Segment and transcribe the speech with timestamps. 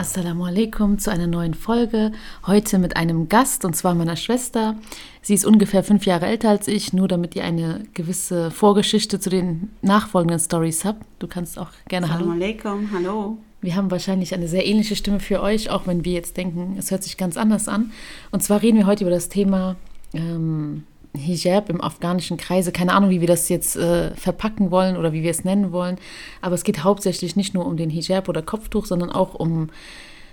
[0.00, 2.12] Assalamu alaikum zu einer neuen Folge.
[2.46, 4.76] Heute mit einem Gast und zwar meiner Schwester.
[5.20, 9.28] Sie ist ungefähr fünf Jahre älter als ich, nur damit ihr eine gewisse Vorgeschichte zu
[9.28, 11.04] den nachfolgenden Stories habt.
[11.18, 12.42] Du kannst auch gerne Assalamu Hallo.
[12.42, 13.38] alaikum, hallo.
[13.60, 16.90] Wir haben wahrscheinlich eine sehr ähnliche Stimme für euch, auch wenn wir jetzt denken, es
[16.90, 17.92] hört sich ganz anders an.
[18.30, 19.76] Und zwar reden wir heute über das Thema
[20.14, 20.84] ähm,
[21.16, 22.72] Hijab im afghanischen Kreise.
[22.72, 25.96] Keine Ahnung, wie wir das jetzt äh, verpacken wollen oder wie wir es nennen wollen.
[26.40, 29.70] Aber es geht hauptsächlich nicht nur um den Hijab oder Kopftuch, sondern auch um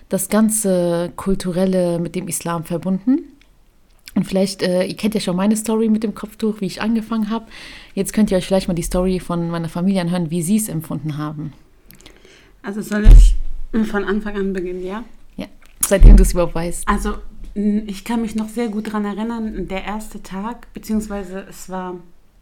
[0.09, 3.19] das ganze Kulturelle mit dem Islam verbunden.
[4.15, 7.29] Und vielleicht, äh, ihr kennt ja schon meine Story mit dem Kopftuch, wie ich angefangen
[7.29, 7.45] habe.
[7.93, 10.69] Jetzt könnt ihr euch vielleicht mal die Story von meiner Familie anhören, wie sie es
[10.69, 11.53] empfunden haben.
[12.63, 13.35] Also soll ich
[13.87, 15.03] von Anfang an beginnen, ja?
[15.35, 15.45] Ja,
[15.81, 16.87] seitdem du es überhaupt weißt.
[16.87, 17.15] Also
[17.57, 21.95] ich kann mich noch sehr gut daran erinnern, der erste Tag, beziehungsweise es war,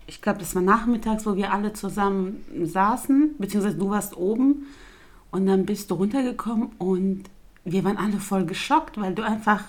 [0.08, 4.66] ich glaube, das war nachmittags, wo wir alle zusammen saßen, beziehungsweise du warst oben
[5.32, 7.24] und dann bist du runtergekommen und
[7.64, 9.64] wir waren alle voll geschockt, weil du einfach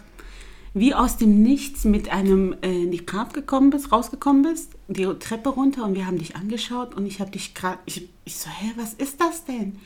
[0.75, 5.85] wie aus dem Nichts mit einem äh, Niqab gekommen bist, rausgekommen bist, die Treppe runter
[5.85, 8.95] und wir haben dich angeschaut und ich habe dich gerade, ich, ich so, hä, was
[8.95, 9.79] ist das denn?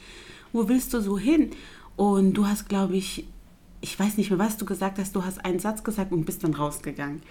[0.53, 1.51] Wo willst du so hin?
[1.97, 3.27] Und du hast, glaube ich,
[3.81, 6.45] ich weiß nicht mehr, was du gesagt hast, du hast einen Satz gesagt und bist
[6.45, 7.23] dann rausgegangen.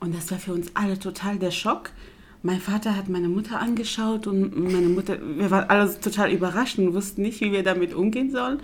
[0.00, 1.90] Und das war für uns alle total der Schock.
[2.42, 6.94] Mein Vater hat meine Mutter angeschaut und meine Mutter, wir waren alle total überrascht und
[6.94, 8.60] wussten nicht, wie wir damit umgehen sollen.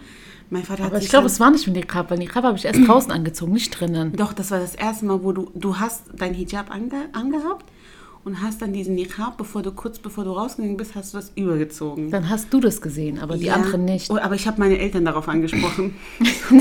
[0.50, 2.58] Mein Vater hat Aber ich sich glaube, es war nicht mit Niqab, weil Niqab habe
[2.58, 4.12] ich erst draußen angezogen, nicht drinnen.
[4.12, 7.64] Doch, das war das erste Mal, wo du, du hast dein Hijab ange, angehabt
[8.25, 11.33] und hast dann diesen Niqab, bevor du kurz bevor du rausgegangen bist, hast du das
[11.34, 12.11] übergezogen.
[12.11, 13.55] Dann hast du das gesehen, aber die Ja.
[13.55, 14.11] anderen nicht.
[14.11, 15.95] Oh, aber ich habe meine Eltern darauf angesprochen.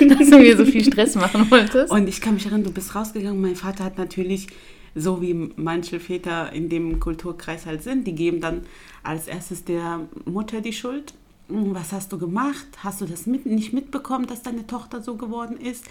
[0.00, 1.92] Dass du mir so viel Stress machen wolltest.
[1.92, 3.40] Und ich kann mich erinnern, du bist rausgegangen.
[3.40, 4.48] Mein Vater hat natürlich,
[4.96, 8.62] so wie manche Väter in dem Kulturkreis halt sind, die geben dann
[9.04, 11.14] als erstes der Mutter die Schuld.
[11.48, 12.66] Hm, Was hast du gemacht?
[12.78, 15.84] Hast du das mit, nicht mitbekommen, dass deine Tochter so geworden ist?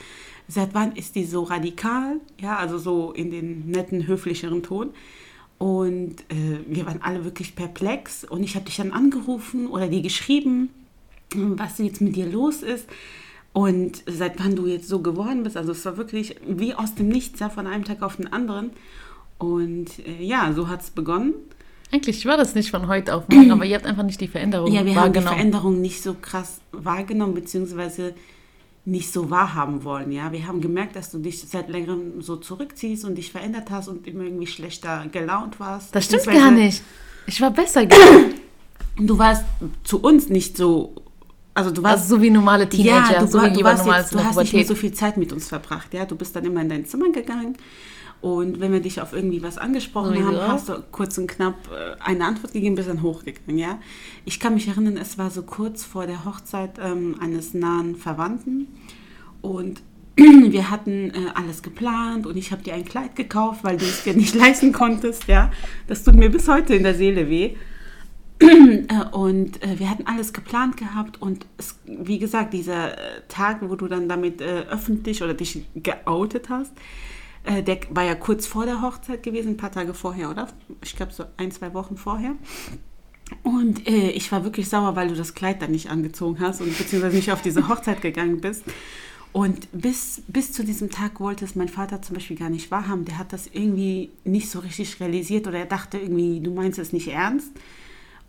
[0.47, 2.19] Seit wann ist die so radikal?
[2.39, 4.91] Ja, also so in den netten, höflicheren Ton.
[5.59, 8.23] Und äh, wir waren alle wirklich perplex.
[8.23, 10.69] Und ich habe dich dann angerufen oder dir geschrieben,
[11.33, 12.87] was jetzt mit dir los ist.
[13.53, 15.55] Und seit wann du jetzt so geworden bist.
[15.55, 18.71] Also es war wirklich wie aus dem Nichts, ja, von einem Tag auf den anderen.
[19.37, 21.35] Und äh, ja, so hat es begonnen.
[21.93, 24.71] Eigentlich war das nicht von heute auf morgen, aber ihr habt einfach nicht die Veränderung
[24.71, 25.27] Ja, wir haben die wahrgenommen.
[25.27, 28.15] Veränderung nicht so krass wahrgenommen, beziehungsweise
[28.83, 30.11] nicht so wahrhaben wollen.
[30.11, 33.87] Ja, wir haben gemerkt, dass du dich seit längerem so zurückziehst und dich verändert hast
[33.87, 35.95] und immer irgendwie schlechter gelaunt warst.
[35.95, 36.81] das stimmt gar nicht.
[37.27, 38.33] Ich war besser geworden.
[38.95, 39.43] Du warst
[39.83, 40.93] zu uns nicht so,
[41.55, 43.87] also du warst Also so wie normale Teenager, ja, du, so war, wie du, warst
[43.87, 45.91] jetzt, du hast nicht mehr so viel Zeit mit uns verbracht.
[45.95, 47.57] Ja, du bist dann immer in dein Zimmer gegangen
[48.23, 50.27] und wenn wir dich auf irgendwie was angesprochen Sowieso.
[50.27, 53.57] haben, hast du kurz und knapp äh, eine Antwort gegeben, bist dann hochgegangen.
[53.57, 53.79] Ja,
[54.23, 58.67] ich kann mich erinnern, es war so kurz vor der Hochzeit ähm, eines nahen Verwandten
[59.41, 59.81] und
[60.15, 64.03] wir hatten äh, alles geplant und ich habe dir ein Kleid gekauft, weil du es
[64.05, 65.27] dir nicht leisten konntest.
[65.27, 65.51] Ja,
[65.87, 67.55] das tut mir bis heute in der Seele weh.
[68.39, 73.59] Äh, Und äh, wir hatten alles geplant gehabt und es, wie gesagt, dieser äh, Tag,
[73.61, 76.73] wo du dann damit öffentlich oder dich geoutet hast,
[77.43, 80.47] äh, der war ja kurz vor der Hochzeit gewesen, ein paar Tage vorher, oder?
[80.83, 82.35] Ich glaube so ein, zwei Wochen vorher.
[83.41, 86.77] Und äh, ich war wirklich sauer, weil du das Kleid dann nicht angezogen hast und
[86.77, 88.63] beziehungsweise nicht auf diese Hochzeit gegangen bist.
[89.31, 93.05] Und bis, bis zu diesem Tag wollte es mein Vater zum Beispiel gar nicht wahrhaben.
[93.05, 96.93] Der hat das irgendwie nicht so richtig realisiert oder er dachte irgendwie, du meinst es
[96.93, 97.51] nicht ernst.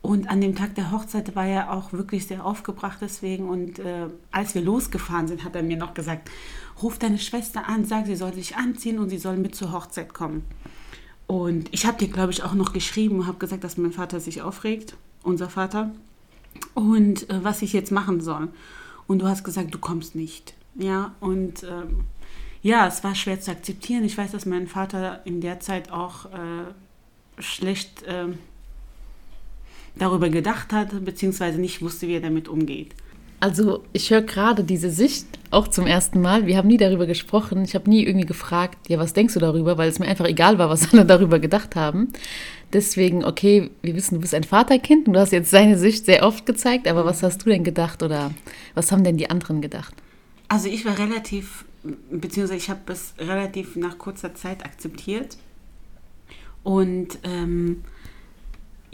[0.04, 3.48] Und an dem Tag der Hochzeit war er auch wirklich sehr aufgebracht deswegen.
[3.48, 6.30] Und äh, als wir losgefahren sind, hat er mir noch gesagt,
[6.82, 10.12] ruf deine Schwester an, sag, sie soll sich anziehen und sie soll mit zur Hochzeit
[10.12, 10.44] kommen.
[11.26, 14.20] Und ich habe dir, glaube ich, auch noch geschrieben und habe gesagt, dass mein Vater
[14.20, 15.90] sich aufregt, unser Vater,
[16.74, 18.48] und äh, was ich jetzt machen soll.
[19.06, 20.52] Und du hast gesagt, du kommst nicht.
[20.74, 22.00] Ja, und ähm,
[22.60, 24.04] ja, es war schwer zu akzeptieren.
[24.04, 28.38] Ich weiß, dass mein Vater in der Zeit auch äh, schlecht ähm,
[29.96, 32.94] darüber gedacht hat, beziehungsweise nicht wusste, wie er damit umgeht.
[33.40, 36.46] Also ich höre gerade diese Sicht auch zum ersten Mal.
[36.46, 37.62] Wir haben nie darüber gesprochen.
[37.64, 40.58] Ich habe nie irgendwie gefragt, ja, was denkst du darüber, weil es mir einfach egal
[40.58, 42.08] war, was alle darüber gedacht haben.
[42.72, 46.24] Deswegen, okay, wir wissen, du bist ein Vaterkind und du hast jetzt seine Sicht sehr
[46.26, 48.32] oft gezeigt, aber was hast du denn gedacht oder
[48.74, 49.94] was haben denn die anderen gedacht?
[50.48, 51.66] Also ich war relativ,
[52.10, 55.36] beziehungsweise ich habe es relativ nach kurzer Zeit akzeptiert.
[56.62, 57.82] Und ähm,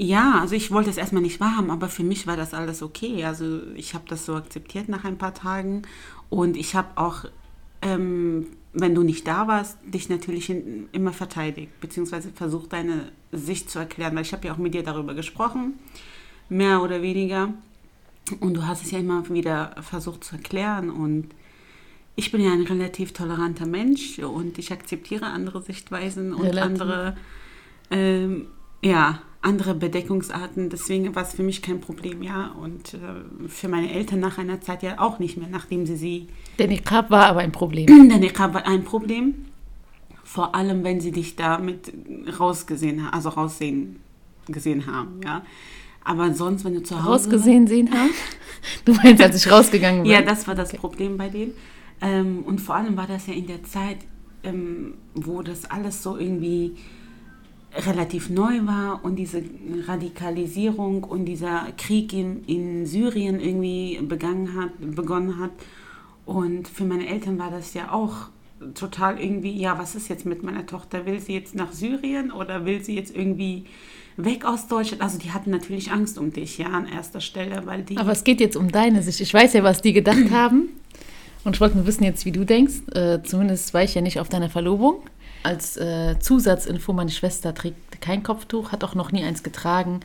[0.02, 3.22] ja, also ich wollte es erstmal nicht wahrhaben, aber für mich war das alles okay.
[3.26, 5.82] Also ich habe das so akzeptiert nach ein paar Tagen.
[6.30, 7.26] Und ich habe auch,
[7.82, 13.68] ähm, wenn du nicht da warst, dich natürlich in, immer verteidigt, beziehungsweise versucht, deine Sicht
[13.68, 14.14] zu erklären.
[14.14, 15.74] Weil ich habe ja auch mit dir darüber gesprochen,
[16.48, 17.52] mehr oder weniger.
[18.40, 20.88] Und du hast es ja immer wieder versucht zu erklären.
[20.88, 21.28] Und
[22.16, 26.80] ich bin ja ein relativ toleranter Mensch und ich akzeptiere andere Sichtweisen und relativ.
[26.80, 27.16] andere,
[27.90, 28.46] ähm,
[28.82, 30.68] ja, andere Bedeckungsarten.
[30.68, 32.54] Deswegen war es für mich kein Problem, ja.
[32.60, 36.28] Und äh, für meine Eltern nach einer Zeit ja auch nicht mehr, nachdem sie sie.
[36.58, 37.86] Der Niqab war aber ein Problem.
[38.08, 39.46] Der Niqab war ein Problem.
[40.24, 41.92] Vor allem, wenn sie dich damit
[42.38, 44.00] rausgesehen haben, also raussehen
[44.46, 45.42] gesehen haben, ja.
[46.04, 47.08] Aber sonst, wenn du zu Hause.
[47.08, 48.10] Rausgesehen sehen haben?
[48.84, 50.12] Du meinst, als ich rausgegangen bin?
[50.12, 50.76] Ja, das war das okay.
[50.76, 51.52] Problem bei denen.
[52.02, 53.98] Ähm, und vor allem war das ja in der Zeit,
[54.42, 56.76] ähm, wo das alles so irgendwie
[57.74, 59.42] relativ neu war und diese
[59.86, 65.50] Radikalisierung und dieser Krieg in, in Syrien irgendwie begangen hat, begonnen hat.
[66.26, 68.28] Und für meine Eltern war das ja auch
[68.74, 71.06] total irgendwie, ja, was ist jetzt mit meiner Tochter?
[71.06, 73.64] Will sie jetzt nach Syrien oder will sie jetzt irgendwie
[74.16, 75.02] weg aus Deutschland?
[75.02, 77.96] Also die hatten natürlich Angst um dich, ja, an erster Stelle, weil die...
[77.96, 79.20] Aber es geht jetzt um deine Sicht.
[79.20, 80.68] Ich weiß ja, was die gedacht haben.
[81.42, 82.82] Und ich wollte nur wissen jetzt, wie du denkst.
[82.94, 84.96] Äh, zumindest war ich ja nicht auf deiner Verlobung.
[85.42, 90.00] Als äh, Zusatzinfo, meine Schwester trägt kein Kopftuch, hat auch noch nie eins getragen.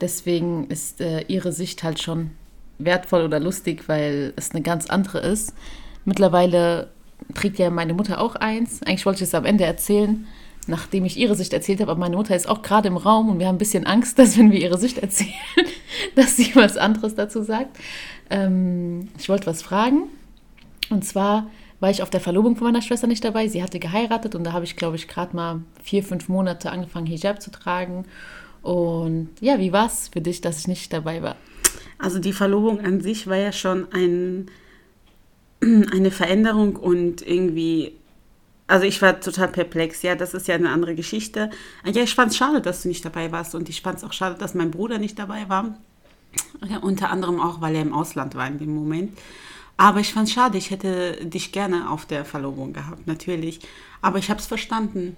[0.00, 2.30] Deswegen ist äh, ihre Sicht halt schon
[2.78, 5.54] wertvoll oder lustig, weil es eine ganz andere ist.
[6.04, 6.90] Mittlerweile
[7.34, 8.82] trägt ja meine Mutter auch eins.
[8.82, 10.26] Eigentlich wollte ich es am Ende erzählen,
[10.66, 11.92] nachdem ich ihre Sicht erzählt habe.
[11.92, 14.38] Aber meine Mutter ist auch gerade im Raum und wir haben ein bisschen Angst, dass
[14.38, 15.32] wenn wir ihre Sicht erzählen,
[16.14, 17.76] dass sie was anderes dazu sagt.
[18.30, 20.04] Ähm, ich wollte was fragen.
[20.90, 21.50] Und zwar
[21.80, 23.48] war ich auf der Verlobung von meiner Schwester nicht dabei.
[23.48, 27.06] Sie hatte geheiratet und da habe ich, glaube ich, gerade mal vier, fünf Monate angefangen,
[27.06, 28.06] Hijab zu tragen.
[28.62, 31.36] Und ja, wie war es für dich, dass ich nicht dabei war?
[31.98, 34.50] Also die Verlobung an sich war ja schon ein
[35.92, 37.96] eine Veränderung und irgendwie,
[38.66, 41.50] also ich war total perplex, ja, das ist ja eine andere Geschichte.
[41.84, 44.12] Ja, ich fand es schade, dass du nicht dabei warst und ich fand es auch
[44.12, 45.78] schade, dass mein Bruder nicht dabei war.
[46.68, 49.16] Ja, unter anderem auch, weil er im Ausland war in dem Moment.
[49.76, 53.60] Aber ich fand es schade, ich hätte dich gerne auf der Verlobung gehabt, natürlich.
[54.00, 55.16] Aber ich habe es verstanden.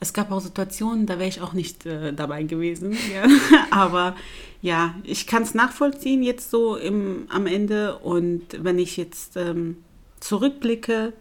[0.00, 2.96] Es gab auch Situationen, da wäre ich auch nicht äh, dabei gewesen.
[3.14, 3.28] Ja.
[3.70, 4.16] Aber
[4.62, 7.98] ja, ich kann es nachvollziehen jetzt so im, am Ende.
[7.98, 9.76] Und wenn ich jetzt ähm,
[10.18, 11.12] zurückblicke,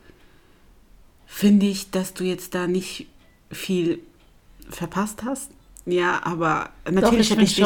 [1.26, 3.08] finde ich, dass du jetzt da nicht
[3.52, 4.00] viel
[4.70, 5.52] verpasst hast.
[5.86, 7.66] Ja, aber natürlich Doch, hätte ich dich,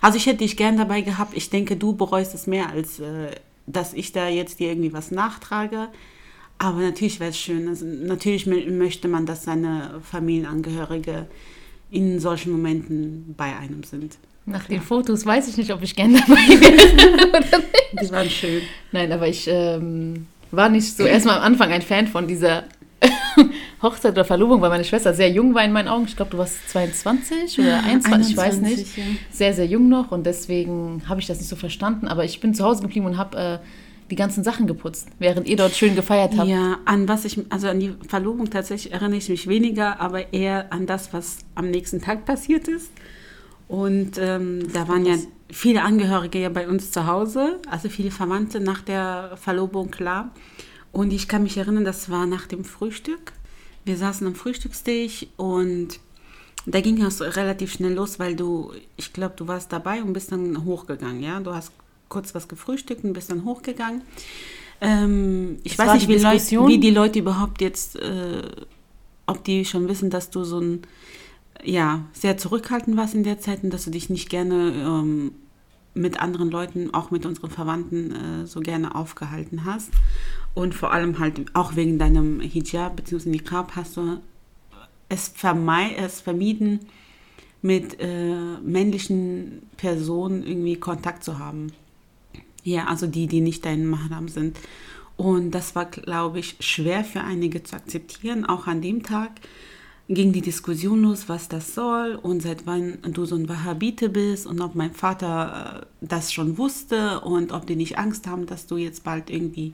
[0.00, 1.36] also ich hätte dich gern dabei gehabt.
[1.36, 3.30] Ich denke, du bereust es mehr, als äh,
[3.66, 5.88] dass ich da jetzt dir irgendwie was nachtrage.
[6.58, 7.68] Aber natürlich wäre es schön.
[7.68, 11.26] Also natürlich möchte man, dass seine Familienangehörige
[11.90, 14.18] in solchen Momenten bei einem sind.
[14.46, 14.78] Nach Klar.
[14.78, 17.62] den Fotos weiß ich nicht, ob ich gerne dabei wäre.
[18.02, 18.62] Die waren schön.
[18.92, 22.64] Nein, aber ich ähm, war nicht so erstmal am Anfang ein Fan von dieser
[23.82, 26.04] Hochzeit oder Verlobung, weil meine Schwester sehr jung war in meinen Augen.
[26.04, 28.96] Ich glaube, du warst 22 oder 21, ich weiß nicht.
[28.96, 29.04] Ja.
[29.30, 32.06] Sehr, sehr jung noch und deswegen habe ich das nicht so verstanden.
[32.06, 33.58] Aber ich bin zu Hause geblieben und habe äh,
[34.10, 36.48] die ganzen Sachen geputzt, während ihr dort schön gefeiert habt.
[36.48, 40.72] Ja, an was ich, also an die Verlobung tatsächlich erinnere ich mich weniger, aber eher
[40.72, 42.90] an das, was am nächsten Tag passiert ist.
[43.68, 45.14] Und ähm, da waren ja
[45.48, 50.32] viele Angehörige ja bei uns zu Hause, also viele Verwandte nach der Verlobung, klar.
[50.92, 53.32] Und ich kann mich erinnern, das war nach dem Frühstück.
[53.90, 55.98] Wir saßen am Frühstückstisch und
[56.64, 60.30] da ging es relativ schnell los, weil du, ich glaube, du warst dabei und bist
[60.30, 61.40] dann hochgegangen, ja?
[61.40, 61.72] Du hast
[62.08, 64.02] kurz was gefrühstückt und bist dann hochgegangen.
[64.80, 68.42] Ähm, ich das weiß nicht, wie, Leut, wie, die Leute überhaupt jetzt, äh,
[69.26, 70.82] ob die schon wissen, dass du so ein
[71.64, 75.32] ja, sehr zurückhaltend warst in der Zeit und dass du dich nicht gerne ähm,
[75.94, 79.90] mit anderen Leuten, auch mit unseren Verwandten, äh, so gerne aufgehalten hast.
[80.54, 83.28] Und vor allem halt auch wegen deinem Hijab bzw.
[83.28, 84.20] Niqab hast du
[85.08, 85.34] es,
[85.96, 86.80] es vermieden,
[87.62, 91.72] mit äh, männlichen Personen irgendwie Kontakt zu haben.
[92.62, 94.58] Ja, also die, die nicht dein Mahram sind.
[95.16, 99.32] Und das war, glaube ich, schwer für einige zu akzeptieren, auch an dem Tag
[100.10, 104.44] ging die Diskussion los, was das soll und seit wann du so ein Wahhabite bist
[104.44, 108.66] und ob mein Vater äh, das schon wusste und ob die nicht Angst haben, dass
[108.66, 109.70] du jetzt bald irgendwie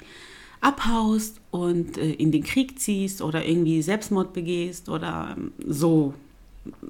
[0.61, 6.13] abhaust und äh, in den Krieg ziehst oder irgendwie Selbstmord begehst oder ähm, so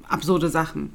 [0.08, 0.90] absurde Sachen.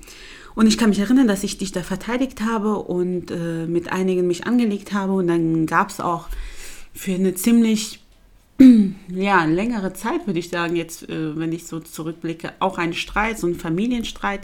[0.54, 4.28] Und ich kann mich erinnern, dass ich dich da verteidigt habe und äh, mit einigen
[4.28, 6.28] mich angelegt habe und dann gab es auch
[6.94, 8.02] für eine ziemlich
[9.10, 13.40] ja, längere Zeit, würde ich sagen, jetzt, äh, wenn ich so zurückblicke, auch ein Streit,
[13.40, 14.42] so ein Familienstreit,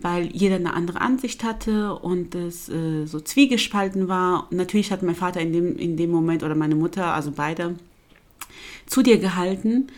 [0.00, 4.46] weil jeder eine andere Ansicht hatte und es äh, so zwiegespalten war.
[4.50, 7.76] Natürlich hat mein Vater in dem, in dem Moment oder meine Mutter, also beide,
[8.86, 9.88] zu dir gehalten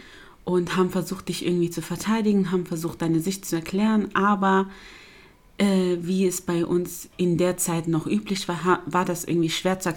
[0.44, 4.68] und haben versucht, dich irgendwie zu verteidigen, haben versucht, deine Sicht zu erklären, aber
[5.60, 9.78] äh, wie es bei uns in der Zeit noch üblich war, war das irgendwie schwer
[9.78, 9.90] zu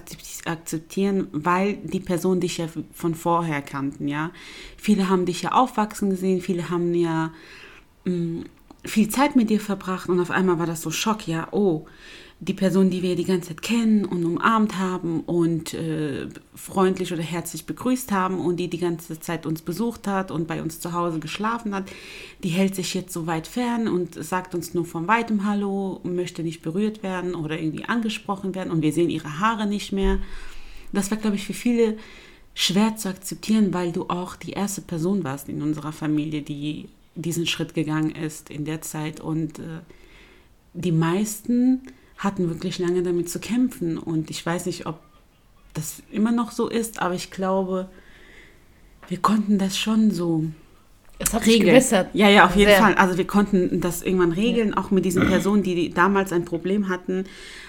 [0.46, 4.32] akzeptieren, weil die Personen dich ja von vorher kannten, ja.
[4.75, 7.32] Viele haben dich ja aufwachsen gesehen, viele haben ja
[8.03, 8.46] mh, mm,
[8.86, 11.86] viel Zeit mit dir verbracht und auf einmal war das so Schock, ja, oh,
[12.46, 17.22] die Person, die wir die ganze Zeit kennen und umarmt haben und äh, freundlich oder
[17.22, 20.92] herzlich begrüßt haben und die die ganze Zeit uns besucht hat und bei uns zu
[20.92, 21.86] Hause geschlafen hat,
[22.44, 26.44] die hält sich jetzt so weit fern und sagt uns nur von weitem Hallo möchte
[26.44, 30.20] nicht berührt werden oder irgendwie angesprochen werden und wir sehen ihre Haare nicht mehr.
[30.92, 31.98] Das war, glaube ich, für viele
[32.56, 37.48] schwer zu akzeptieren, weil du auch die erste Person warst in unserer Familie, die diesen
[37.48, 39.80] Schritt gegangen ist in der Zeit und äh,
[40.74, 41.82] die meisten
[42.24, 43.98] hatten wirklich lange damit zu kämpfen.
[43.98, 45.00] Und ich weiß nicht, ob
[45.74, 47.89] das immer noch so ist, aber ich glaube,
[49.08, 50.46] wir konnten das schon so
[51.20, 51.70] es hat regeln.
[51.70, 52.10] Gewässert.
[52.13, 52.80] Ja, ja, auf jeden Sehr.
[52.80, 52.96] Fall.
[52.96, 54.77] Also wir konnten das irgendwann regeln, ja.
[54.77, 57.25] auch mit diesen Personen, die damals ein Problem hatten.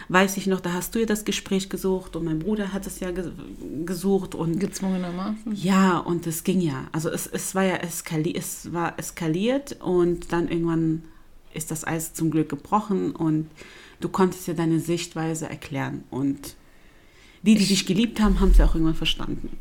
[0.08, 3.00] Weiß ich noch, da hast du ja das Gespräch gesucht und mein Bruder hat es
[3.00, 3.10] ja
[3.84, 5.54] gesucht und gezwungenermaßen.
[5.54, 6.88] Ja, und es ging ja.
[6.92, 11.04] Also es, es war ja eskaliert, es war eskaliert und dann irgendwann
[11.54, 13.48] ist das Eis zum Glück gebrochen und
[14.04, 16.04] du konntest ja deine Sichtweise erklären.
[16.10, 16.56] Und
[17.42, 19.58] die, die ich, dich geliebt haben, haben es ja auch irgendwann verstanden.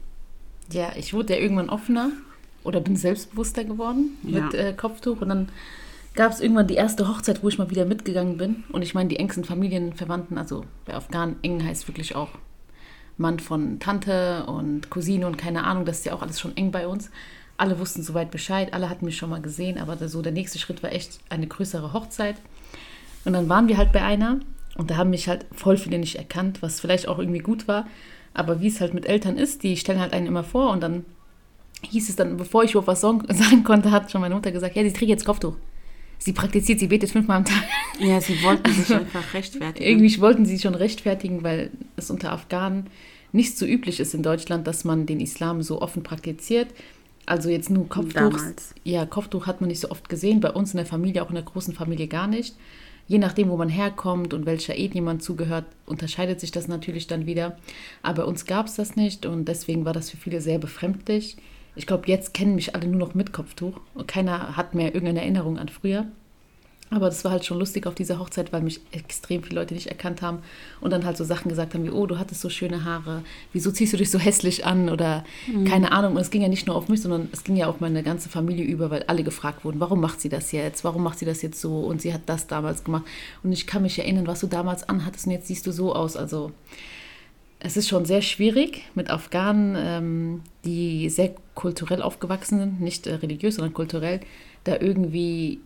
[0.70, 2.12] Ja, ich wurde ja irgendwann offener
[2.64, 4.42] oder bin selbstbewusster geworden ja.
[4.42, 5.22] mit äh, Kopftuch.
[5.22, 5.50] Und dann
[6.14, 8.66] gab es irgendwann die erste Hochzeit, wo ich mal wieder mitgegangen bin.
[8.72, 12.30] Und ich meine, die engsten Familienverwandten, also bei Afghanen, eng heißt wirklich auch
[13.16, 16.72] Mann von Tante und Cousine und keine Ahnung, das ist ja auch alles schon eng
[16.72, 17.12] bei uns.
[17.56, 20.84] Alle wussten soweit Bescheid, alle hatten mich schon mal gesehen, aber so der nächste Schritt
[20.84, 22.36] war echt eine größere Hochzeit.
[23.26, 24.40] Und dann waren wir halt bei einer
[24.76, 27.88] und da haben mich halt voll viele nicht erkannt, was vielleicht auch irgendwie gut war.
[28.34, 31.06] Aber wie es halt mit Eltern ist, die stellen halt einen immer vor und dann
[31.84, 34.84] hieß es dann, bevor ich überhaupt was sagen konnte, hat schon meine Mutter gesagt, ja,
[34.84, 35.56] sie trägt jetzt Kopftuch.
[36.18, 37.64] Sie praktiziert, sie betet fünfmal am Tag.
[38.00, 39.88] Ja, sie wollten sich einfach rechtfertigen.
[39.88, 42.88] Irgendwie wollten sie schon rechtfertigen, weil es unter Afghanen
[43.32, 46.70] nicht so üblich ist in Deutschland, dass man den Islam so offen praktiziert.
[47.28, 48.32] Also jetzt nur Kopftuch.
[48.32, 48.74] Damals.
[48.84, 50.40] Ja, Kopftuch hat man nicht so oft gesehen.
[50.40, 52.56] Bei uns in der Familie, auch in der großen Familie gar nicht
[53.08, 57.26] je nachdem, wo man herkommt und welcher Ethnie man zugehört, unterscheidet sich das natürlich dann
[57.26, 57.58] wieder.
[58.02, 61.38] Aber bei uns gab es das nicht und deswegen war das für viele sehr befremdlich.
[61.76, 65.22] Ich glaube, jetzt kennen mich alle nur noch mit Kopftuch und keiner hat mehr irgendeine
[65.22, 66.06] Erinnerung an früher.
[66.94, 69.88] Aber das war halt schon lustig auf dieser Hochzeit, weil mich extrem viele Leute nicht
[69.88, 70.40] erkannt haben
[70.80, 73.72] und dann halt so Sachen gesagt haben wie, oh, du hattest so schöne Haare, wieso
[73.72, 75.66] ziehst du dich so hässlich an oder mhm.
[75.66, 76.14] keine Ahnung.
[76.14, 78.30] Und es ging ja nicht nur auf mich, sondern es ging ja auf meine ganze
[78.30, 81.42] Familie über, weil alle gefragt wurden, warum macht sie das jetzt, warum macht sie das
[81.42, 83.06] jetzt so und sie hat das damals gemacht.
[83.42, 86.16] Und ich kann mich erinnern, was du damals anhattest und jetzt siehst du so aus.
[86.16, 86.52] Also
[87.58, 93.16] es ist schon sehr schwierig mit Afghanen, ähm, die sehr kulturell aufgewachsen sind, nicht äh,
[93.16, 94.20] religiös, sondern kulturell,
[94.64, 95.60] da irgendwie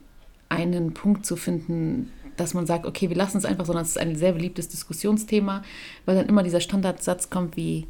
[0.49, 3.97] einen Punkt zu finden, dass man sagt, okay, wir lassen es einfach, sondern es ist
[3.97, 5.63] ein sehr beliebtes Diskussionsthema,
[6.05, 7.87] weil dann immer dieser Standardsatz kommt wie,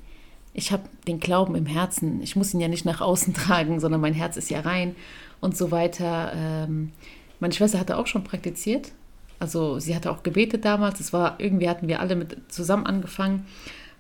[0.54, 4.02] ich habe den Glauben im Herzen, ich muss ihn ja nicht nach außen tragen, sondern
[4.02, 4.96] mein Herz ist ja rein
[5.42, 6.32] und so weiter.
[6.36, 6.92] Ähm,
[7.40, 8.92] meine Schwester hatte auch schon praktiziert,
[9.40, 13.46] also sie hatte auch gebetet damals, es war, irgendwie hatten wir alle mit zusammen angefangen,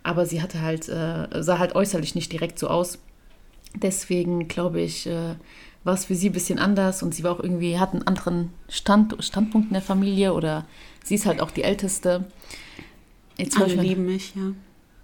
[0.01, 2.99] aber sie hatte halt, äh, sah halt äußerlich nicht direkt so aus.
[3.75, 5.35] Deswegen glaube ich, äh,
[5.83, 8.51] war es für sie ein bisschen anders und sie war auch irgendwie, hat einen anderen
[8.69, 10.65] Stand, Standpunkt in der Familie oder
[11.03, 12.25] sie ist halt auch die Älteste.
[13.37, 14.53] Jetzt Alle lieben mich, ja.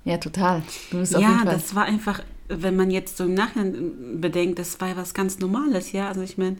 [0.05, 0.63] Ja, total.
[0.91, 5.13] ja, das war einfach, wenn man jetzt so im Nachhinein bedenkt, das war ja was
[5.13, 6.09] ganz Normales, ja.
[6.09, 6.57] Also ich meine,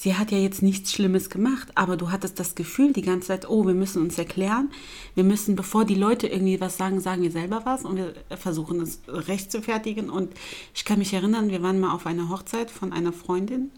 [0.00, 3.50] sie hat ja jetzt nichts Schlimmes gemacht, aber du hattest das Gefühl die ganze Zeit,
[3.50, 4.70] oh, wir müssen uns erklären,
[5.14, 8.80] wir müssen, bevor die Leute irgendwie was sagen, sagen wir selber was und wir versuchen
[8.80, 10.08] es recht zu fertigen.
[10.08, 10.32] Und
[10.74, 13.70] ich kann mich erinnern, wir waren mal auf einer Hochzeit von einer Freundin,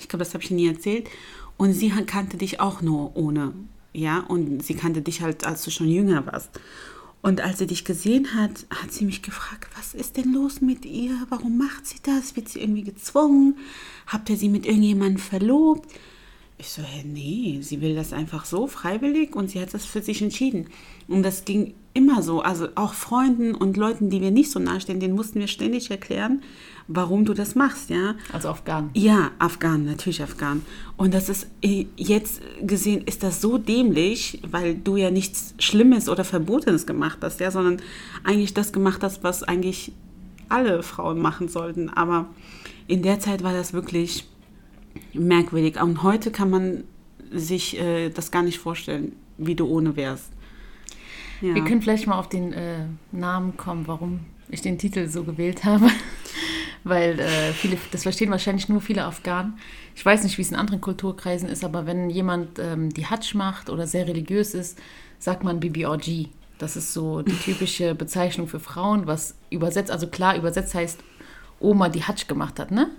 [0.00, 1.08] ich glaube, das habe ich nie erzählt,
[1.56, 3.52] und sie kannte dich auch nur ohne,
[3.92, 6.50] ja, und sie kannte dich halt, als du schon jünger warst.
[7.20, 10.84] Und als sie dich gesehen hat, hat sie mich gefragt, was ist denn los mit
[10.84, 11.14] ihr?
[11.28, 12.36] Warum macht sie das?
[12.36, 13.56] Wird sie irgendwie gezwungen?
[14.06, 15.92] Habt ihr sie mit irgendjemandem verlobt?
[16.58, 20.02] Ich so, hä, nee, sie will das einfach so freiwillig und sie hat das für
[20.02, 20.66] sich entschieden.
[21.06, 22.40] Und das ging immer so.
[22.40, 26.42] Also auch Freunden und Leuten, die wir nicht so nahestehen, denen mussten wir ständig erklären,
[26.88, 28.14] warum du das machst, ja.
[28.32, 28.90] Also Afghan.
[28.94, 30.62] Ja, Afghan, natürlich Afghan.
[30.96, 36.08] Und das ist äh, jetzt gesehen, ist das so dämlich, weil du ja nichts Schlimmes
[36.08, 37.80] oder Verbotenes gemacht hast, ja, sondern
[38.24, 39.92] eigentlich das gemacht hast, was eigentlich
[40.48, 41.90] alle Frauen machen sollten.
[41.90, 42.26] Aber
[42.86, 44.26] in der Zeit war das wirklich
[45.12, 45.80] merkwürdig.
[45.80, 46.84] Und heute kann man
[47.30, 50.30] sich äh, das gar nicht vorstellen, wie du ohne wärst.
[51.42, 51.54] Ja.
[51.54, 55.64] Wir können vielleicht mal auf den äh, Namen kommen, warum ich den Titel so gewählt
[55.64, 55.88] habe.
[56.88, 59.58] Weil äh, viele, das verstehen wahrscheinlich nur viele Afghanen.
[59.94, 63.34] Ich weiß nicht, wie es in anderen Kulturkreisen ist, aber wenn jemand ähm, die Hajj
[63.36, 64.78] macht oder sehr religiös ist,
[65.18, 66.28] sagt man BBRG.
[66.58, 70.98] Das ist so die typische Bezeichnung für Frauen, was übersetzt, also klar übersetzt heißt
[71.60, 72.90] Oma, die Hajj gemacht hat, ne?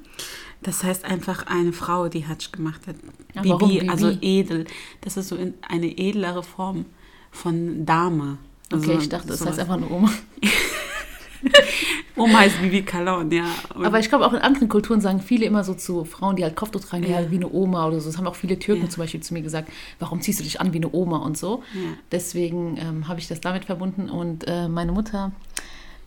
[0.62, 2.96] Das heißt einfach eine Frau, die Hajj gemacht hat.
[3.34, 3.89] Ja, Bibi, Bibi?
[3.89, 4.65] also edel.
[5.01, 6.86] Das ist so in- eine edlere Form
[7.31, 8.38] von Dame.
[8.72, 10.12] Also Okay, ich dachte, das heißt einfach nur Oma.
[12.20, 13.46] Oma heißt Bibi Kalon, ja.
[13.74, 16.44] Und Aber ich glaube, auch in anderen Kulturen sagen viele immer so zu Frauen, die
[16.44, 17.32] halt Kopftuch tragen, ja, Ja.
[17.32, 18.10] wie eine Oma oder so.
[18.10, 18.90] Das haben auch viele Türken Ja.
[18.90, 21.64] zum Beispiel zu mir gesagt, warum ziehst du dich an wie eine Oma und so.
[21.74, 21.82] Ja.
[22.12, 24.10] Deswegen ähm, habe ich das damit verbunden.
[24.10, 25.32] Und äh, meine Mutter,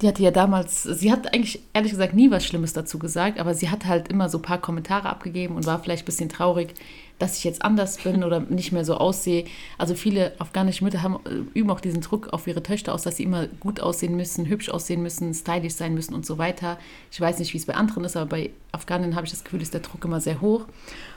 [0.01, 3.55] die hatte ja damals, sie hat eigentlich ehrlich gesagt nie was Schlimmes dazu gesagt, aber
[3.55, 6.75] sie hat halt immer so ein paar Kommentare abgegeben und war vielleicht ein bisschen traurig,
[7.23, 9.45] dass ich jetzt anders bin oder nicht mehr so aussehe.
[9.79, 13.17] Also viele afghanische Mütter haben, äh, üben auch diesen Druck auf ihre Töchter aus, dass
[13.17, 16.79] sie immer gut aussehen müssen, hübsch aussehen müssen, stylisch sein müssen und so weiter.
[17.13, 19.63] Ich weiß nicht, wie es bei anderen ist, aber bei Afghaninnen habe ich das Gefühl,
[19.63, 20.67] ist der Druck immer sehr hoch.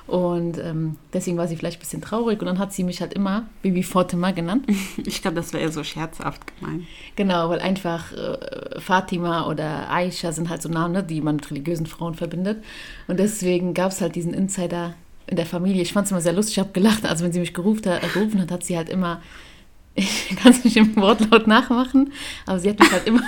[0.05, 3.15] Und ähm, deswegen war sie vielleicht ein bisschen traurig und dann hat sie mich halt
[3.15, 4.67] immer Bibi Fatima genannt.
[5.03, 6.83] ich glaube, das wäre eher so scherzhaft gemeint.
[7.15, 11.50] Genau, weil einfach äh, Fatima oder Aisha sind halt so Namen, ne, die man mit
[11.50, 12.63] religiösen Frauen verbindet.
[13.07, 14.93] Und deswegen gab es halt diesen Insider
[15.27, 15.82] in der Familie.
[15.82, 17.05] Ich fand es immer sehr lustig, ich habe gelacht.
[17.05, 19.22] Also wenn sie mich gerufen hat, gerufen hat, hat sie halt immer,
[19.96, 22.12] ich kann es nicht im Wortlaut nachmachen,
[22.46, 23.24] aber sie hat mich halt immer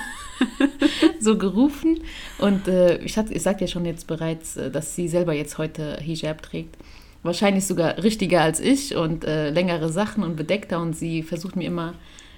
[1.20, 2.02] so gerufen.
[2.40, 5.58] Und äh, ich, hatte, ich sagte ja schon jetzt bereits, äh, dass sie selber jetzt
[5.58, 6.76] heute Hijab trägt.
[7.24, 10.80] Wahrscheinlich sogar richtiger als ich und äh, längere Sachen und bedeckter.
[10.80, 11.94] Und sie versucht mir immer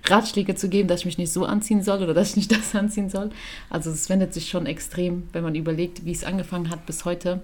[0.05, 2.73] Ratschläge zu geben, dass ich mich nicht so anziehen soll oder dass ich nicht das
[2.75, 3.29] anziehen soll.
[3.69, 7.41] Also es wendet sich schon extrem, wenn man überlegt, wie es angefangen hat bis heute.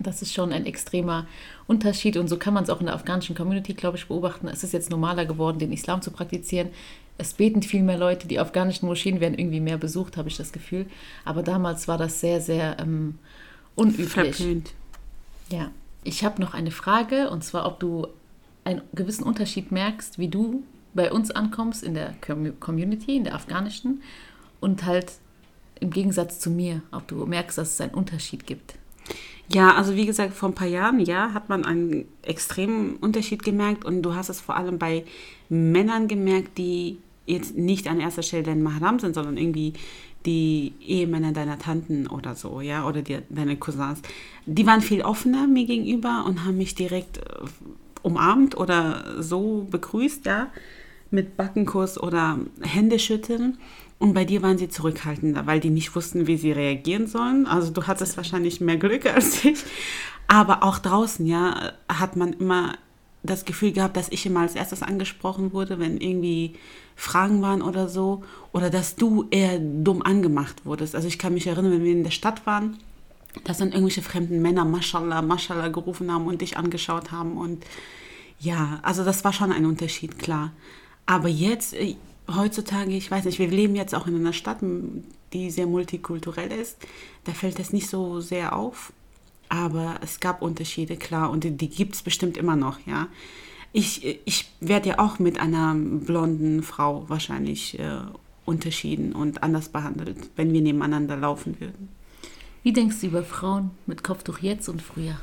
[0.00, 1.26] Das ist schon ein extremer
[1.66, 4.48] Unterschied und so kann man es auch in der afghanischen Community, glaube ich, beobachten.
[4.48, 6.68] Es ist jetzt normaler geworden, den Islam zu praktizieren.
[7.18, 10.52] Es beten viel mehr Leute, die afghanischen Moscheen werden irgendwie mehr besucht, habe ich das
[10.52, 10.86] Gefühl.
[11.24, 13.18] Aber damals war das sehr, sehr ähm,
[13.74, 14.36] unüblich.
[14.36, 14.72] Verpönt.
[15.50, 15.70] Ja,
[16.04, 18.06] ich habe noch eine Frage und zwar, ob du
[18.64, 20.62] einen gewissen Unterschied merkst, wie du
[20.94, 24.02] bei uns ankommst in der Com- Community, in der afghanischen
[24.60, 25.12] und halt
[25.80, 28.77] im Gegensatz zu mir, ob du merkst, dass es einen Unterschied gibt.
[29.50, 33.84] Ja, also wie gesagt, vor ein paar Jahren, ja, hat man einen extremen Unterschied gemerkt
[33.84, 35.04] und du hast es vor allem bei
[35.48, 39.72] Männern gemerkt, die jetzt nicht an erster Stelle dein Mahram sind, sondern irgendwie
[40.26, 44.02] die Ehemänner deiner Tanten oder so, ja, oder die, deine Cousins.
[44.44, 47.22] Die waren viel offener mir gegenüber und haben mich direkt äh,
[48.02, 50.48] umarmt oder so begrüßt, ja,
[51.10, 53.58] mit Backenkuss oder Händeschütteln.
[53.98, 57.46] Und bei dir waren sie zurückhaltender, weil die nicht wussten, wie sie reagieren sollen.
[57.46, 59.58] Also du hattest wahrscheinlich mehr Glück als ich.
[60.28, 62.74] Aber auch draußen, ja, hat man immer
[63.22, 66.54] das Gefühl gehabt, dass ich immer als erstes angesprochen wurde, wenn irgendwie
[66.94, 68.22] Fragen waren oder so.
[68.52, 70.94] Oder dass du eher dumm angemacht wurdest.
[70.94, 72.78] Also ich kann mich erinnern, wenn wir in der Stadt waren,
[73.44, 77.36] dass dann irgendwelche fremden Männer Mashallah, Mashallah gerufen haben und dich angeschaut haben.
[77.36, 77.64] Und
[78.38, 80.52] ja, also das war schon ein Unterschied, klar.
[81.06, 81.96] Aber jetzt, äh,
[82.34, 84.58] heutzutage, ich weiß nicht, wir leben jetzt auch in einer Stadt,
[85.32, 86.76] die sehr multikulturell ist.
[87.24, 88.92] Da fällt das nicht so sehr auf.
[89.48, 91.30] Aber es gab Unterschiede, klar.
[91.30, 93.08] Und die, die gibt es bestimmt immer noch, ja.
[93.72, 98.00] Ich, ich werde ja auch mit einer blonden Frau wahrscheinlich äh,
[98.46, 101.88] unterschieden und anders behandelt, wenn wir nebeneinander laufen würden.
[102.62, 105.20] Wie denkst du über Frauen mit Kopftuch jetzt und früher?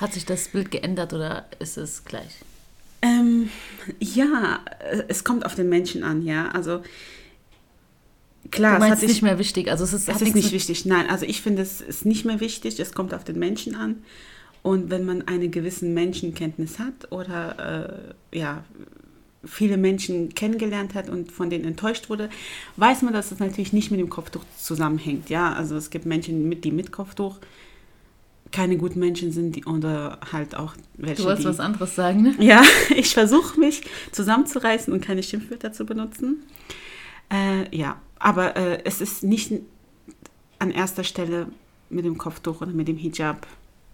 [0.00, 2.42] Hat sich das Bild geändert oder ist es gleich?
[3.02, 3.50] Ähm,
[4.00, 6.48] ja, äh, es kommt auf den Menschen an, ja.
[6.48, 6.82] Also
[8.50, 9.70] klar, es, sich, nicht mehr wichtig.
[9.70, 10.86] Also es ist, es ist nicht wichtig.
[10.86, 12.78] Nein, also ich finde, es ist nicht mehr wichtig.
[12.80, 14.02] Es kommt auf den Menschen an.
[14.62, 18.64] Und wenn man eine gewisse Menschenkenntnis hat oder äh, ja,
[19.44, 22.30] viele Menschen kennengelernt hat und von denen enttäuscht wurde,
[22.76, 25.30] weiß man, dass es natürlich nicht mit dem Kopftuch zusammenhängt.
[25.30, 27.38] Ja, also es gibt Menschen, mit, die mit Kopftuch
[28.52, 32.34] keine guten Menschen sind die, oder halt auch welche, Du wolltest was anderes sagen, ne?
[32.38, 32.62] ja,
[32.96, 33.82] ich versuche mich
[34.12, 36.42] zusammenzureißen und keine Schimpfwörter zu benutzen.
[37.32, 39.52] Äh, ja, aber äh, es ist nicht
[40.58, 41.48] an erster Stelle
[41.90, 43.46] mit dem Kopftuch oder mit dem Hijab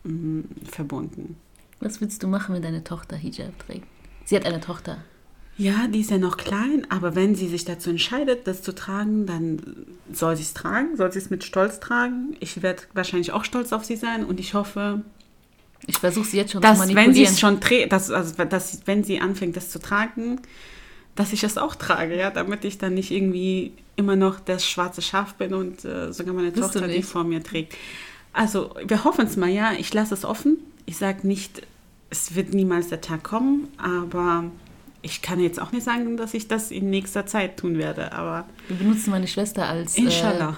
[0.04, 1.36] mh, verbunden.
[1.80, 3.86] Was willst du machen, wenn deine Tochter Hijab trägt?
[4.24, 4.98] Sie hat eine Tochter.
[5.58, 9.26] Ja, die ist ja noch klein, aber wenn sie sich dazu entscheidet, das zu tragen,
[9.26, 12.36] dann soll sie es tragen, soll sie es mit Stolz tragen.
[12.40, 15.02] Ich werde wahrscheinlich auch stolz auf sie sein und ich hoffe,
[15.86, 17.32] Ich versuche sie jetzt schon dass zu wenn sie manipulieren.
[17.32, 20.40] es schon trägt, dass, also, dass wenn sie anfängt, das zu tragen,
[21.14, 25.02] dass ich es auch trage, ja, damit ich dann nicht irgendwie immer noch das schwarze
[25.02, 27.76] Schaf bin und äh, sogar meine Bist Tochter die vor mir trägt.
[28.32, 29.72] Also wir hoffen es mal, ja.
[29.78, 30.56] Ich lasse es offen.
[30.86, 31.62] Ich sage nicht,
[32.08, 34.44] es wird niemals der Tag kommen, aber
[35.02, 38.12] ich kann jetzt auch nicht sagen, dass ich das in nächster Zeit tun werde.
[38.12, 40.56] Aber Wir benutzen meine Schwester als, äh, inshallah.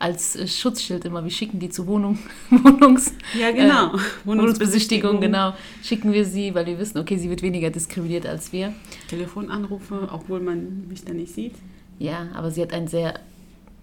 [0.00, 1.22] als äh, Schutzschild immer.
[1.22, 2.18] Wir schicken die zur Wohnung,
[2.50, 3.94] Wohnungs, ja, genau.
[3.94, 5.54] Äh, Wohnungsbesichtigung, genau.
[5.82, 8.74] Schicken wir sie, weil wir wissen, okay, sie wird weniger diskriminiert als wir.
[9.08, 11.54] Telefonanrufe, obwohl man mich da nicht sieht.
[12.00, 13.20] Ja, aber sie hat ein sehr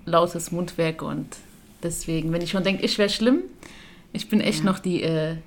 [0.06, 1.28] lautes Mundwerk und
[1.82, 3.44] deswegen, wenn ich schon denke, ich wäre schlimm,
[4.12, 4.66] ich bin echt ja.
[4.66, 5.38] noch die äh,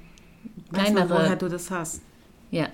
[0.73, 1.09] kleinere.
[1.09, 2.01] Du, woher du das hast?
[2.51, 2.69] Ja,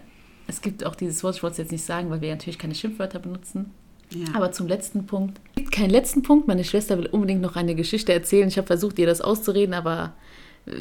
[0.50, 2.74] es gibt auch dieses Wort, ich wollte es jetzt nicht sagen, weil wir natürlich keine
[2.74, 3.70] Schimpfwörter benutzen.
[4.10, 4.26] Ja.
[4.34, 5.40] Aber zum letzten Punkt.
[5.54, 6.48] Es gibt keinen letzten Punkt.
[6.48, 8.48] Meine Schwester will unbedingt noch eine Geschichte erzählen.
[8.48, 10.14] Ich habe versucht, ihr das auszureden, aber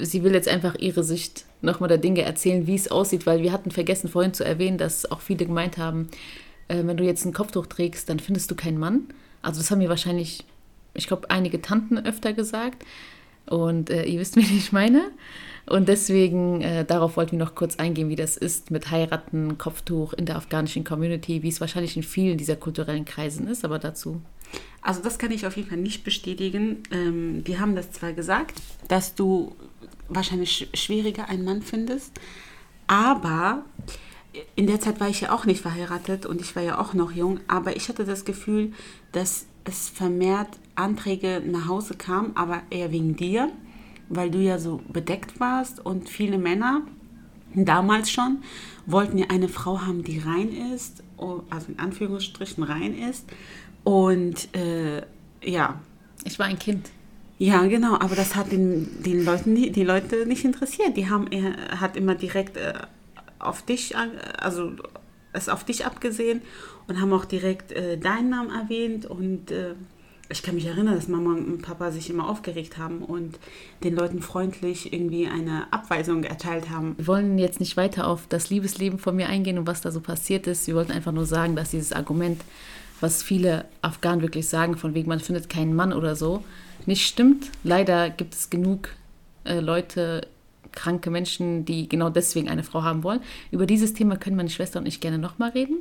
[0.01, 3.51] sie will jetzt einfach ihre Sicht nochmal der Dinge erzählen, wie es aussieht, weil wir
[3.51, 6.09] hatten vergessen vorhin zu erwähnen, dass auch viele gemeint haben,
[6.67, 9.03] äh, wenn du jetzt ein Kopftuch trägst, dann findest du keinen Mann.
[9.41, 10.45] Also das haben mir wahrscheinlich,
[10.93, 12.83] ich glaube, einige Tanten öfter gesagt.
[13.45, 15.11] Und äh, ihr wisst, wie ich meine.
[15.69, 20.13] Und deswegen, äh, darauf wollten wir noch kurz eingehen, wie das ist mit Heiraten, Kopftuch
[20.13, 24.19] in der afghanischen Community, wie es wahrscheinlich in vielen dieser kulturellen Kreisen ist, aber dazu.
[24.81, 26.81] Also das kann ich auf jeden Fall nicht bestätigen.
[26.91, 29.55] Ähm, wir haben das zwar gesagt, dass du
[30.07, 32.13] wahrscheinlich schwieriger einen Mann findest,
[32.87, 33.63] aber
[34.55, 37.11] in der Zeit war ich ja auch nicht verheiratet und ich war ja auch noch
[37.11, 38.73] jung, aber ich hatte das Gefühl,
[39.11, 43.51] dass es vermehrt Anträge nach Hause kamen, aber eher wegen dir
[44.09, 46.81] weil du ja so bedeckt warst und viele Männer
[47.55, 48.39] damals schon
[48.85, 53.25] wollten ja eine Frau haben, die rein ist, also in Anführungsstrichen rein ist.
[53.83, 55.03] Und äh,
[55.43, 55.79] ja.
[56.25, 56.89] Ich war ein Kind.
[57.37, 60.97] Ja, genau, aber das hat den, den Leuten die, die Leute nicht interessiert.
[60.97, 62.73] Die haben er hat immer direkt äh,
[63.39, 63.95] auf dich,
[64.37, 64.73] also
[65.31, 66.41] es auf dich abgesehen
[66.87, 69.75] und haben auch direkt äh, deinen Namen erwähnt und äh,
[70.31, 73.39] ich kann mich erinnern, dass Mama und Papa sich immer aufgeregt haben und
[73.83, 76.93] den Leuten freundlich irgendwie eine Abweisung erteilt haben.
[76.97, 80.01] Wir wollen jetzt nicht weiter auf das Liebesleben von mir eingehen und was da so
[80.01, 80.67] passiert ist.
[80.67, 82.41] Wir wollten einfach nur sagen, dass dieses Argument,
[82.99, 86.43] was viele Afghanen wirklich sagen, von wegen man findet keinen Mann oder so,
[86.85, 87.49] nicht stimmt.
[87.63, 88.89] Leider gibt es genug
[89.45, 90.27] äh, Leute,
[90.71, 93.21] kranke Menschen, die genau deswegen eine Frau haben wollen.
[93.49, 95.79] Über dieses Thema können meine Schwester und ich gerne nochmal reden.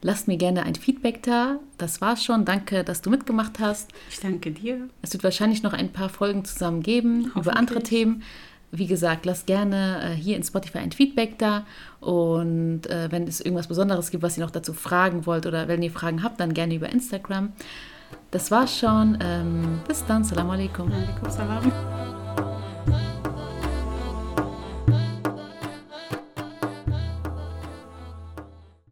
[0.00, 1.58] Lasst mir gerne ein Feedback da.
[1.76, 2.44] Das war's schon.
[2.44, 3.90] Danke, dass du mitgemacht hast.
[4.10, 4.88] Ich danke dir.
[5.02, 8.22] Es wird wahrscheinlich noch ein paar Folgen zusammen geben über andere Themen.
[8.70, 11.66] Wie gesagt, lasst gerne äh, hier in Spotify ein Feedback da.
[12.00, 15.82] Und äh, wenn es irgendwas Besonderes gibt, was ihr noch dazu fragen wollt oder wenn
[15.82, 17.52] ihr Fragen habt, dann gerne über Instagram.
[18.30, 19.18] Das war's schon.
[19.22, 20.22] Ähm, bis dann.
[20.22, 20.92] Salam alaikum.
[20.92, 22.17] Alaikum salam.